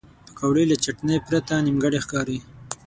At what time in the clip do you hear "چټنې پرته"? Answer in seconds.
0.83-1.53